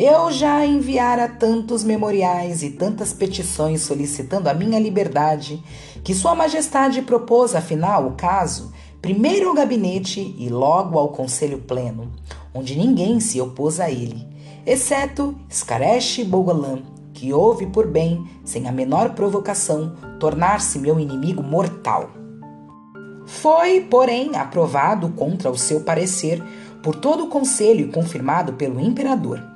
Eu 0.00 0.30
já 0.30 0.64
enviara 0.64 1.26
tantos 1.26 1.82
memoriais 1.82 2.62
e 2.62 2.70
tantas 2.70 3.12
petições 3.12 3.80
solicitando 3.80 4.48
a 4.48 4.54
minha 4.54 4.78
liberdade 4.78 5.60
que 6.04 6.14
Sua 6.14 6.36
Majestade 6.36 7.02
propôs, 7.02 7.52
afinal, 7.52 8.06
o 8.06 8.12
caso, 8.12 8.72
primeiro 9.02 9.48
ao 9.48 9.56
gabinete 9.56 10.36
e 10.38 10.48
logo 10.48 11.00
ao 11.00 11.08
Conselho 11.08 11.58
Pleno, 11.58 12.12
onde 12.54 12.78
ninguém 12.78 13.18
se 13.18 13.40
opôs 13.40 13.80
a 13.80 13.90
ele, 13.90 14.24
exceto 14.64 15.34
Skaresh 15.50 16.22
Bogolan, 16.22 16.78
que 17.12 17.32
houve 17.32 17.66
por 17.66 17.88
bem, 17.88 18.24
sem 18.44 18.68
a 18.68 18.72
menor 18.72 19.16
provocação, 19.16 19.96
tornar-se 20.20 20.78
meu 20.78 21.00
inimigo 21.00 21.42
mortal. 21.42 22.10
Foi, 23.26 23.80
porém, 23.80 24.36
aprovado 24.36 25.08
contra 25.08 25.50
o 25.50 25.58
seu 25.58 25.80
parecer 25.80 26.40
por 26.84 26.94
todo 26.94 27.24
o 27.24 27.28
conselho 27.28 27.88
e 27.88 27.90
confirmado 27.90 28.52
pelo 28.52 28.78
imperador. 28.78 29.47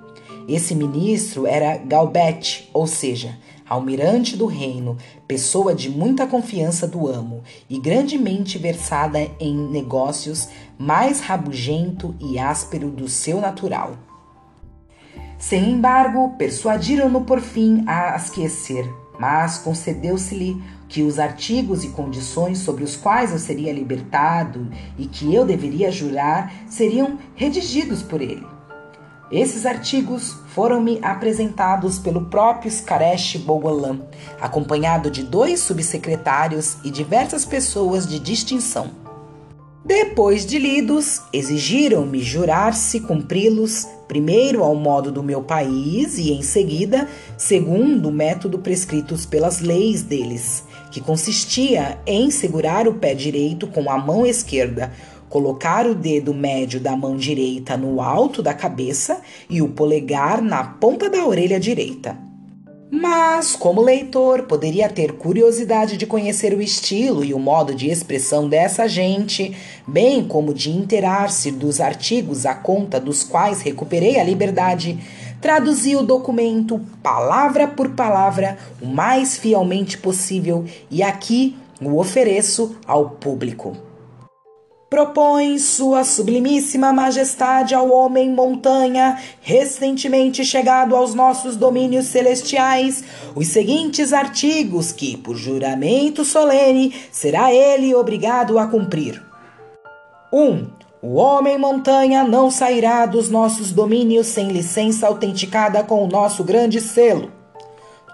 Esse 0.49 0.75
ministro 0.75 1.47
era 1.47 1.77
Galbete, 1.77 2.69
ou 2.73 2.87
seja, 2.87 3.39
almirante 3.69 4.37
do 4.37 4.47
reino, 4.47 4.97
pessoa 5.27 5.75
de 5.75 5.89
muita 5.89 6.27
confiança 6.27 6.87
do 6.87 7.09
amo 7.09 7.43
e 7.71 7.79
grandemente 7.79 8.59
versada 8.59 9.19
em 9.41 9.57
negócios, 9.71 10.49
mais 10.79 11.21
rabugento 11.21 12.15
e 12.21 12.39
áspero 12.39 12.91
do 12.91 13.09
seu 13.09 13.41
natural. 13.41 13.97
Sem 15.39 15.71
embargo, 15.71 16.35
persuadiram-no 16.37 17.23
por 17.23 17.41
fim 17.41 17.83
a 17.87 18.15
esquecer, 18.15 18.89
mas 19.19 19.59
concedeu-se-lhe 19.59 20.61
que 20.89 21.03
os 21.03 21.19
artigos 21.19 21.83
e 21.83 21.89
condições 21.89 22.59
sobre 22.59 22.85
os 22.85 22.97
quais 22.97 23.33
eu 23.33 23.39
seria 23.39 23.73
libertado 23.73 24.71
e 24.99 25.07
que 25.07 25.35
eu 25.35 25.45
deveria 25.45 25.91
jurar 25.91 26.53
seriam 26.69 27.19
redigidos 27.35 28.03
por 28.03 28.21
ele. 28.21 28.52
Esses 29.33 29.65
artigos 29.65 30.37
foram-me 30.49 30.99
apresentados 31.01 31.99
pelo 31.99 32.27
próprio 32.27 32.69
Skaresh 32.69 33.37
Bogolan, 33.39 34.03
acompanhado 34.39 35.11
de 35.11 35.23
dois 35.23 35.61
subsecretários 35.61 36.77
e 36.85 36.91
diversas 36.91 37.47
pessoas 37.47 38.07
de 38.07 38.19
distinção. 38.19 38.91
Depois 39.83 40.45
de 40.45 40.59
lidos, 40.59 41.23
exigiram-me 41.33 42.23
jurar-se 42.23 43.01
cumpri-los, 43.01 43.87
primeiro 44.07 44.63
ao 44.63 44.77
modo 44.77 45.11
do 45.11 45.23
meu 45.23 45.43
país 45.43 46.19
e 46.19 46.31
em 46.31 46.43
seguida, 46.43 47.09
segundo 47.39 48.11
o 48.11 48.13
método 48.13 48.59
prescritos 48.59 49.25
pelas 49.25 49.61
leis 49.61 50.03
deles, 50.03 50.63
que 50.91 51.01
consistia 51.01 51.99
em 52.07 52.31
segurar 52.31 52.87
o 52.87 52.95
pé 52.95 53.15
direito 53.15 53.67
com 53.67 53.91
a 53.91 53.97
mão 53.97 54.27
esquerda, 54.27 54.93
colocar 55.33 55.87
o 55.87 55.95
dedo 55.95 56.35
médio 56.35 56.79
da 56.79 56.95
mão 56.95 57.17
direita 57.17 57.75
no 57.75 58.03
alto 58.03 58.43
da 58.43 58.53
cabeça 58.53 59.23
e 59.49 59.63
o 59.63 59.69
polegar 59.71 60.43
na 60.43 60.63
ponta 60.63 61.09
da 61.09 61.25
orelha 61.27 61.59
direita. 61.59 62.19
Mas, 62.91 63.57
como 63.57 63.81
leitor, 63.81 64.43
poderia 64.43 64.91
ter 64.91 65.13
curiosidade 65.13 65.97
de 65.97 66.05
conhecer 66.05 66.53
o 66.53 66.61
estilo 66.61 67.25
e 67.25 67.33
o 67.33 67.39
modo 67.39 67.75
de 67.75 67.89
expressão 67.89 68.47
dessa 68.47 68.87
gente, 68.87 69.57
bem 69.89 70.23
como 70.23 70.53
de 70.53 70.71
inteirar-se 70.71 71.51
dos 71.51 71.81
artigos 71.81 72.45
a 72.45 72.55
conta 72.55 73.01
dos 73.01 73.25
quais 73.25 73.63
recuperei 73.63 74.21
a 74.21 74.25
liberdade, 74.25 74.99
traduzi 75.41 75.97
o 75.97 76.03
documento 76.03 76.79
palavra 77.03 77.67
por 77.67 77.93
palavra 77.93 78.59
o 78.83 78.87
mais 78.87 79.39
fielmente 79.39 79.97
possível 79.97 80.67
e 80.91 81.03
aqui 81.03 81.57
o 81.81 81.99
ofereço 81.99 82.77
ao 82.87 83.09
público. 83.09 83.92
Propõe 84.93 85.59
Sua 85.59 86.05
Sublimíssima 86.05 86.93
Majestade 86.93 87.75
ao 87.75 87.91
homem 87.91 88.31
montanha, 88.31 89.19
recentemente 89.41 90.45
chegado 90.45 90.95
aos 90.95 91.15
nossos 91.15 91.57
domínios 91.57 92.09
celestiais, 92.09 93.03
os 93.35 93.49
seguintes 93.49 94.13
artigos 94.13 94.93
que, 94.93 95.17
por 95.17 95.35
juramento 95.35 96.27
solene, 96.27 96.95
será 97.11 97.51
ele 97.51 97.95
obrigado 97.95 98.59
a 98.59 98.67
cumprir. 98.67 99.23
1. 100.31 100.39
Um, 100.39 100.67
o 101.01 101.15
homem 101.15 101.57
montanha 101.57 102.23
não 102.23 102.51
sairá 102.51 103.07
dos 103.07 103.31
nossos 103.31 103.73
domínios 103.73 104.27
sem 104.27 104.49
licença 104.49 105.07
autenticada 105.07 105.83
com 105.83 106.05
o 106.05 106.07
nosso 106.07 106.45
grande 106.45 106.83
selo. 106.83 107.33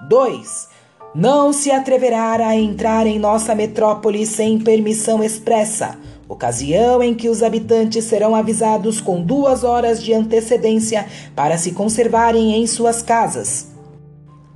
2. 0.03 0.69
Não 1.13 1.53
se 1.53 1.73
atreverá 1.73 2.37
a 2.37 2.55
entrar 2.55 3.05
em 3.05 3.19
nossa 3.19 3.53
metrópole 3.53 4.25
sem 4.25 4.61
permissão 4.61 5.25
expressa 5.25 5.99
ocasião 6.29 7.03
em 7.03 7.15
que 7.15 7.29
os 7.29 7.43
habitantes 7.43 8.05
serão 8.05 8.35
avisados 8.35 9.01
com 9.01 9.23
duas 9.23 9.65
horas 9.65 10.03
de 10.03 10.13
antecedência 10.13 11.07
para 11.35 11.57
se 11.57 11.73
conservarem 11.73 12.55
em 12.55 12.67
suas 12.67 13.03
casas. 13.03 13.69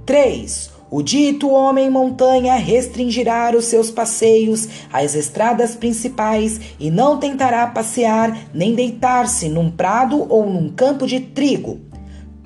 3. 0.05 0.71
O 0.91 1.03
dito 1.03 1.49
homem 1.49 1.89
montanha 1.89 2.55
restringirá 2.57 3.51
os 3.57 3.65
seus 3.65 3.91
passeios 3.91 4.69
às 4.93 5.15
estradas 5.15 5.75
principais 5.75 6.61
e 6.79 6.91
não 6.91 7.17
tentará 7.19 7.67
passear 7.67 8.37
nem 8.53 8.75
deitar-se 8.75 9.49
num 9.49 9.71
prado 9.71 10.27
ou 10.29 10.45
num 10.45 10.69
campo 10.69 11.07
de 11.07 11.19
trigo. 11.19 11.81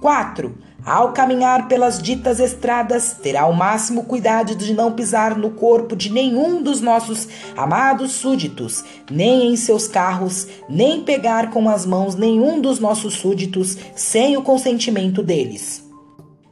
4. 0.01 0.66
Ao 0.87 1.13
caminhar 1.13 1.67
pelas 1.67 2.01
ditas 2.01 2.39
estradas, 2.39 3.17
terá 3.21 3.45
o 3.47 3.53
máximo 3.53 4.05
cuidado 4.05 4.55
de 4.55 4.73
não 4.73 4.93
pisar 4.93 5.37
no 5.37 5.51
corpo 5.51 5.97
de 5.97 6.13
nenhum 6.13 6.63
dos 6.63 6.81
nossos 6.81 7.27
amados 7.57 8.13
súditos, 8.13 8.85
nem 9.11 9.49
em 9.49 9.57
seus 9.57 9.89
carros, 9.89 10.47
nem 10.69 11.03
pegar 11.03 11.51
com 11.51 11.69
as 11.69 11.85
mãos 11.85 12.15
nenhum 12.15 12.61
dos 12.61 12.79
nossos 12.79 13.15
súditos 13.15 13.77
sem 13.97 14.37
o 14.37 14.43
consentimento 14.43 15.25
deles. 15.25 15.85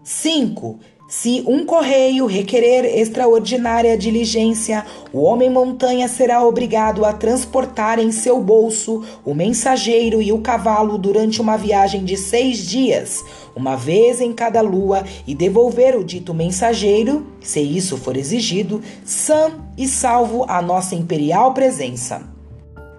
5. 0.03 0.81
Se 1.16 1.44
um 1.47 1.64
correio 1.64 2.26
requerer 2.26 2.99
extraordinária 2.99 3.97
diligência, 3.97 4.85
o 5.12 5.21
homem 5.23 5.49
montanha 5.49 6.09
será 6.09 6.42
obrigado 6.42 7.04
a 7.04 7.12
transportar 7.12 8.00
em 8.00 8.11
seu 8.11 8.42
bolso 8.42 9.04
o 9.25 9.33
mensageiro 9.33 10.21
e 10.21 10.33
o 10.33 10.40
cavalo 10.40 10.99
durante 10.99 11.40
uma 11.40 11.56
viagem 11.56 12.04
de 12.04 12.16
seis 12.16 12.59
dias, 12.59 13.25
uma 13.54 13.76
vez 13.76 14.21
em 14.21 14.33
cada 14.33 14.61
lua, 14.61 15.04
e 15.25 15.37
devolver 15.37 15.97
o 15.97 16.02
dito 16.02 16.35
mensageiro, 16.35 17.25
se 17.40 17.61
isso 17.61 17.97
for 17.97 18.16
exigido, 18.16 18.83
sã 19.04 19.52
e 19.78 19.87
salvo 19.87 20.44
à 20.49 20.61
nossa 20.61 20.97
imperial 20.97 21.54
presença. 21.54 22.34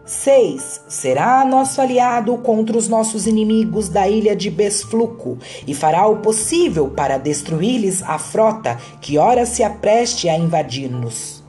6. 0.06 0.82
Será 0.88 1.44
nosso 1.44 1.82
aliado 1.82 2.38
contra 2.38 2.78
os 2.78 2.88
nossos 2.88 3.26
inimigos 3.26 3.90
da 3.90 4.08
ilha 4.08 4.36
de 4.36 4.52
Besfluco 4.52 5.40
e 5.66 5.74
fará 5.74 6.06
o 6.06 6.18
possível 6.18 6.90
para 6.90 7.18
destruir-lhes 7.18 8.04
a 8.04 8.20
frota 8.20 8.78
que 9.02 9.18
ora 9.18 9.48
se 9.48 9.64
apreste 9.64 10.30
a 10.30 10.38
invadir-nos. 10.38 11.44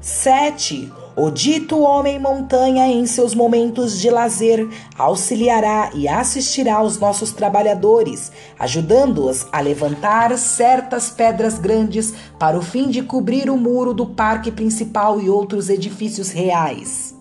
7. 0.00 0.92
O 1.16 1.30
dito 1.30 1.80
homem 1.80 2.18
montanha, 2.18 2.86
em 2.86 3.04
seus 3.06 3.34
momentos 3.34 3.98
de 3.98 4.08
lazer, 4.08 4.66
auxiliará 4.96 5.90
e 5.92 6.06
assistirá 6.06 6.76
aos 6.76 6.96
nossos 6.98 7.32
trabalhadores, 7.32 8.30
ajudando-os 8.58 9.46
a 9.52 9.60
levantar 9.60 10.38
certas 10.38 11.10
pedras 11.10 11.58
grandes 11.58 12.14
para 12.38 12.56
o 12.56 12.62
fim 12.62 12.88
de 12.88 13.02
cobrir 13.02 13.50
o 13.50 13.56
muro 13.56 13.92
do 13.92 14.06
parque 14.06 14.52
principal 14.52 15.20
e 15.20 15.28
outros 15.28 15.68
edifícios 15.68 16.30
reais. 16.30 17.19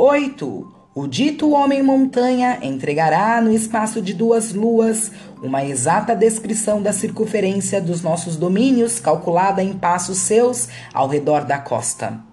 8. 0.00 0.74
O 0.94 1.08
dito 1.08 1.50
homem 1.50 1.82
montanha 1.82 2.60
entregará 2.62 3.40
no 3.40 3.52
espaço 3.52 4.00
de 4.00 4.14
duas 4.14 4.54
luas 4.54 5.10
uma 5.42 5.64
exata 5.64 6.14
descrição 6.14 6.80
da 6.80 6.92
circunferência 6.92 7.80
dos 7.80 8.00
nossos 8.00 8.36
domínios, 8.36 9.00
calculada 9.00 9.60
em 9.60 9.72
passos 9.72 10.18
seus 10.18 10.68
ao 10.94 11.08
redor 11.08 11.44
da 11.44 11.58
costa. 11.58 12.27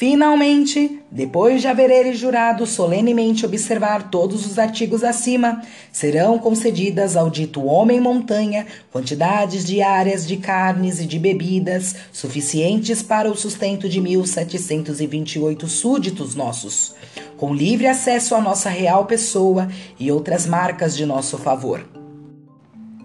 Finalmente, 0.00 0.98
depois 1.10 1.60
de 1.60 1.68
haver 1.68 1.90
ele 1.90 2.14
jurado 2.14 2.64
solenemente 2.64 3.44
observar 3.44 4.08
todos 4.08 4.46
os 4.46 4.58
artigos 4.58 5.04
acima, 5.04 5.60
serão 5.92 6.38
concedidas 6.38 7.18
ao 7.18 7.28
dito 7.28 7.62
homem 7.66 8.00
montanha 8.00 8.66
quantidades 8.90 9.62
diárias 9.62 10.26
de 10.26 10.38
carnes 10.38 11.00
e 11.00 11.06
de 11.06 11.18
bebidas 11.18 11.96
suficientes 12.10 13.02
para 13.02 13.30
o 13.30 13.36
sustento 13.36 13.90
de 13.90 14.00
1728 14.00 15.68
súditos 15.68 16.34
nossos, 16.34 16.94
com 17.36 17.52
livre 17.52 17.86
acesso 17.86 18.34
à 18.34 18.40
nossa 18.40 18.70
real 18.70 19.04
pessoa 19.04 19.68
e 19.98 20.10
outras 20.10 20.46
marcas 20.46 20.96
de 20.96 21.04
nosso 21.04 21.36
favor. 21.36 21.86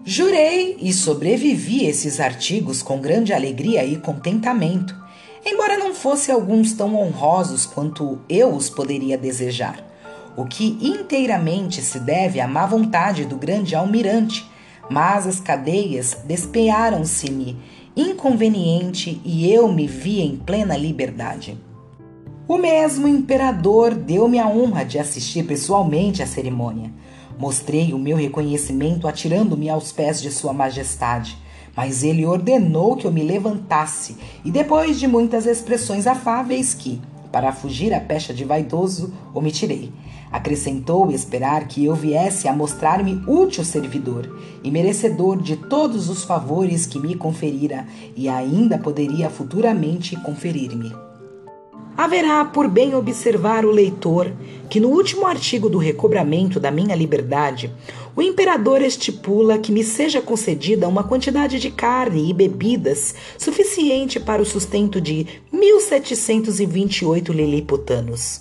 Jurei 0.02 0.78
e 0.80 0.94
sobrevivi 0.94 1.84
esses 1.84 2.20
artigos 2.20 2.80
com 2.80 2.98
grande 2.98 3.34
alegria 3.34 3.84
e 3.84 3.98
contentamento 3.98 5.04
embora 5.46 5.78
não 5.78 5.94
fossem 5.94 6.34
alguns 6.34 6.72
tão 6.72 6.96
honrosos 6.96 7.64
quanto 7.64 8.18
eu 8.28 8.52
os 8.52 8.68
poderia 8.68 9.16
desejar, 9.16 9.80
o 10.36 10.44
que 10.44 10.76
inteiramente 10.82 11.80
se 11.80 12.00
deve 12.00 12.40
à 12.40 12.48
má 12.48 12.66
vontade 12.66 13.24
do 13.24 13.36
grande 13.36 13.76
almirante, 13.76 14.44
mas 14.90 15.26
as 15.26 15.38
cadeias 15.38 16.18
despenharam-se-me 16.24 17.56
inconveniente 17.96 19.20
e 19.24 19.50
eu 19.50 19.72
me 19.72 19.86
vi 19.86 20.20
em 20.20 20.36
plena 20.36 20.76
liberdade. 20.76 21.56
O 22.48 22.58
mesmo 22.58 23.08
imperador 23.08 23.94
deu-me 23.94 24.38
a 24.38 24.48
honra 24.48 24.84
de 24.84 24.98
assistir 24.98 25.44
pessoalmente 25.44 26.22
à 26.22 26.26
cerimônia. 26.26 26.92
Mostrei 27.38 27.92
o 27.92 27.98
meu 27.98 28.16
reconhecimento 28.16 29.08
atirando-me 29.08 29.68
aos 29.68 29.92
pés 29.92 30.20
de 30.20 30.30
Sua 30.30 30.52
Majestade 30.52 31.38
mas 31.76 32.02
ele 32.02 32.24
ordenou 32.24 32.96
que 32.96 33.06
eu 33.06 33.12
me 33.12 33.22
levantasse, 33.22 34.16
e 34.44 34.50
depois 34.50 34.98
de 34.98 35.06
muitas 35.06 35.46
expressões 35.46 36.06
afáveis 36.06 36.72
que, 36.72 37.00
para 37.30 37.52
fugir 37.52 37.92
à 37.92 38.00
pecha 38.00 38.32
de 38.32 38.44
vaidoso, 38.44 39.12
omitirei. 39.34 39.92
Acrescentou 40.32 41.10
esperar 41.10 41.68
que 41.68 41.84
eu 41.84 41.94
viesse 41.94 42.48
a 42.48 42.52
mostrar-me 42.52 43.22
útil 43.26 43.64
servidor 43.64 44.40
e 44.64 44.70
merecedor 44.70 45.40
de 45.40 45.56
todos 45.56 46.08
os 46.08 46.24
favores 46.24 46.86
que 46.86 46.98
me 46.98 47.14
conferira 47.14 47.86
e 48.16 48.28
ainda 48.28 48.78
poderia 48.78 49.30
futuramente 49.30 50.16
conferir-me. 50.16 50.92
Haverá 51.96 52.44
por 52.44 52.68
bem 52.68 52.94
observar 52.94 53.64
o 53.64 53.70
leitor 53.70 54.30
que 54.68 54.78
no 54.78 54.88
último 54.88 55.26
artigo 55.26 55.70
do 55.70 55.78
recobramento 55.78 56.60
da 56.60 56.70
minha 56.70 56.94
liberdade, 56.94 57.72
o 58.16 58.22
imperador 58.22 58.80
estipula 58.80 59.58
que 59.58 59.70
me 59.70 59.84
seja 59.84 60.22
concedida 60.22 60.88
uma 60.88 61.04
quantidade 61.04 61.60
de 61.60 61.70
carne 61.70 62.30
e 62.30 62.32
bebidas 62.32 63.14
suficiente 63.36 64.18
para 64.18 64.40
o 64.40 64.46
sustento 64.46 64.98
de 65.02 65.26
1728 65.52 67.30
liliputanos. 67.30 68.40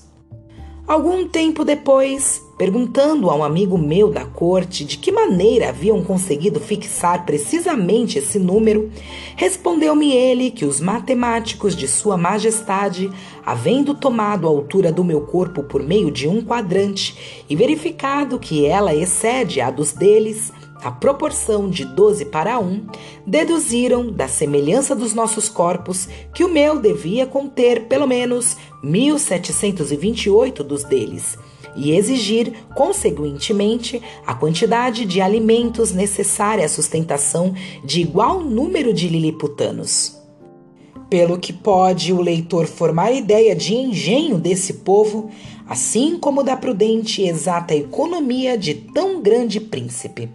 Algum 0.88 1.28
tempo 1.28 1.66
depois, 1.66 2.42
perguntando 2.58 3.30
a 3.30 3.36
um 3.36 3.44
amigo 3.44 3.78
meu 3.78 4.10
da 4.10 4.26
corte 4.26 4.86
de 4.86 4.98
que 4.98 5.12
maneira 5.12 5.70
haviam 5.70 6.02
conseguido 6.04 6.60
fixar 6.60 7.26
precisamente 7.26 8.18
esse 8.18 8.40
número, 8.40 8.90
respondeu-me 9.36 10.14
ele 10.14 10.52
que 10.52 10.64
os 10.64 10.80
matemáticos 10.80 11.76
de 11.76 11.88
Sua 11.88 12.18
Majestade, 12.18 13.12
havendo 13.46 13.94
tomado 13.94 14.48
a 14.48 14.50
altura 14.50 14.92
do 14.92 15.04
meu 15.04 15.22
corpo 15.22 15.64
por 15.64 15.84
meio 15.84 16.10
de 16.10 16.28
um 16.28 16.42
quadrante 16.42 17.44
e 17.50 17.56
verificado 17.56 18.40
que 18.40 18.66
ela 18.66 18.96
excede 18.96 19.60
a 19.60 19.70
dos 19.70 19.92
deles, 19.92 20.54
a 20.82 20.92
proporção 20.92 21.70
de 21.70 21.84
12 21.84 22.26
para 22.26 22.60
1, 22.60 22.86
deduziram 23.26 24.12
da 24.12 24.28
semelhança 24.28 24.96
dos 24.96 25.14
nossos 25.14 25.50
corpos 25.50 26.08
que 26.34 26.44
o 26.44 26.50
meu 26.50 26.80
devia 26.80 27.26
conter 27.26 27.86
pelo 27.86 28.06
menos 28.06 28.56
1728 28.84 30.64
dos 30.64 30.84
deles 30.84 31.38
e 31.76 31.92
exigir, 31.92 32.54
conseguintemente, 32.74 34.02
a 34.26 34.34
quantidade 34.34 35.06
de 35.06 35.22
alimentos 35.22 35.92
necessária 35.92 36.66
à 36.66 36.70
sustentação 36.70 37.54
de 37.84 38.02
igual 38.02 38.42
número 38.42 38.94
de 38.94 39.08
liliputanos. 39.08 40.18
Pelo 41.10 41.38
que 41.38 41.54
pode 41.54 42.12
o 42.14 42.22
leitor 42.22 42.66
formar 42.66 43.12
ideia 43.12 43.56
de 43.56 43.76
engenho 43.76 44.38
desse 44.38 44.76
povo, 44.76 45.30
assim 45.68 46.18
como 46.18 46.44
da 46.44 46.56
prudente 46.56 47.22
e 47.22 47.30
exata 47.30 47.76
economia 47.76 48.58
de 48.58 48.74
tão 48.74 49.22
grande 49.22 49.60
príncipe. 49.60 50.30